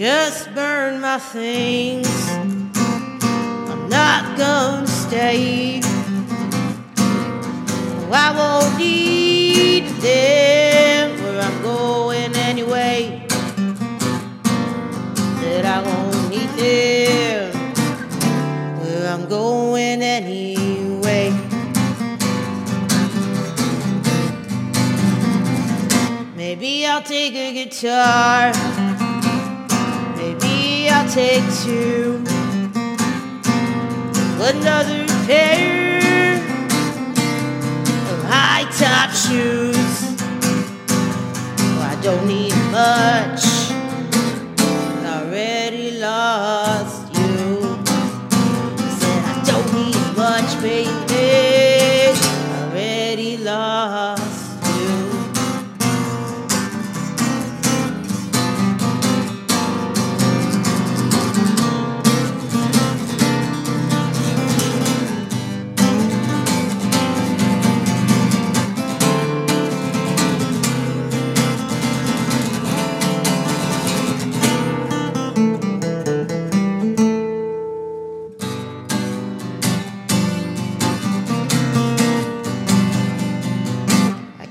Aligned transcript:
just 0.00 0.54
burn 0.54 0.98
my 0.98 1.18
things. 1.18 2.08
I'm 3.70 3.86
not 3.90 4.38
gonna 4.38 4.86
stay. 4.86 5.82
Oh, 6.96 8.10
I 8.10 8.32
won't 8.34 8.78
need 8.78 9.88
them 10.00 11.22
where 11.22 11.42
I'm 11.42 11.60
going 11.62 12.34
anyway. 12.34 13.26
That 15.42 15.66
I 15.66 15.82
won't 15.82 16.30
need 16.30 16.48
them 16.56 17.52
where 18.80 19.06
I'm 19.06 19.28
going 19.28 20.00
anyway. 20.00 21.30
Maybe 26.34 26.86
I'll 26.86 27.02
take 27.02 27.34
a 27.34 27.52
guitar. 27.52 29.19
I'll 30.92 31.08
take 31.08 31.44
two. 31.62 32.22
Another 34.42 35.06
pair 35.26 36.36
of 38.10 38.24
high 38.24 38.64
top 38.78 39.10
shoes. 39.10 40.16
Oh, 41.60 41.82
I 41.82 41.96
don't 42.02 42.26
need 42.26 42.54
much. 42.72 43.44
I 45.04 45.22
already 45.22 45.98
lost 45.98 47.14
you. 47.14 47.78
Said 48.98 49.22
I 49.24 49.42
don't 49.46 49.72
need 49.74 50.16
much, 50.16 50.60
baby. 50.60 51.09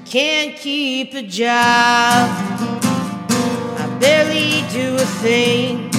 Can't 0.09 0.55
keep 0.55 1.13
a 1.13 1.21
job. 1.21 2.29
I 3.77 3.97
barely 3.99 4.65
do 4.73 4.95
a 4.95 5.05
thing. 5.21 5.91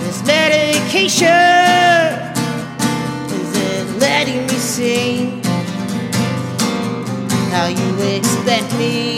This 0.00 0.20
medication 0.26 1.28
isn't 3.30 3.98
letting 4.00 4.42
me 4.48 4.58
sing. 4.58 5.40
How 7.52 7.68
you 7.68 8.16
expect 8.16 8.72
me 8.76 9.16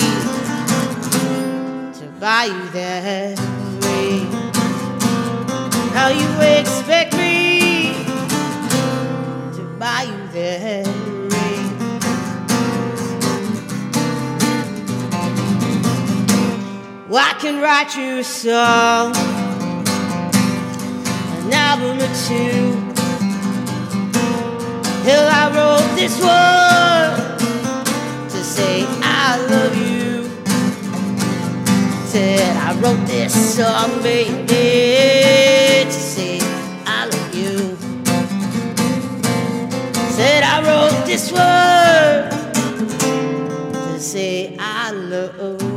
to 1.99 2.06
buy 2.21 2.45
you 2.45 2.69
that 2.73 3.39
ring? 3.87 4.31
How 5.95 6.09
you 6.09 6.29
Well, 17.12 17.23
I 17.23 17.34
can 17.39 17.61
write 17.61 17.95
you 17.95 18.21
a 18.21 18.25
song, 18.25 19.15
an 21.37 21.53
album 21.53 21.99
or 21.99 22.09
two. 22.25 22.73
Hell, 25.05 25.28
I 25.28 25.53
wrote 25.55 25.95
this 25.95 26.19
one 26.22 27.12
to 28.31 28.43
say 28.43 28.87
I 29.03 29.37
love 29.51 29.77
you. 29.77 30.25
Said 32.06 32.56
I 32.56 32.72
wrote 32.81 33.06
this 33.06 33.56
song, 33.56 34.03
baby, 34.03 35.84
to 35.84 35.93
say 35.93 36.39
I 36.87 37.05
love 37.12 37.34
you. 37.34 37.77
Said 40.12 40.45
I 40.45 40.62
wrote 40.65 41.05
this 41.05 41.31
one 41.31 42.31
to 43.93 44.01
say 44.01 44.56
I 44.59 44.93
love 44.93 45.72